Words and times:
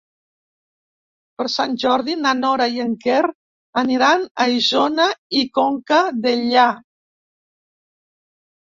Per 1.41 1.45
Sant 1.55 1.75
Jordi 1.83 2.15
na 2.21 2.31
Nora 2.39 2.67
i 2.77 2.81
en 2.85 2.97
Quer 3.05 3.21
aniran 3.85 4.27
a 4.47 4.51
Isona 4.57 5.09
i 5.43 5.45
Conca 5.61 6.03
Dellà. 6.27 6.69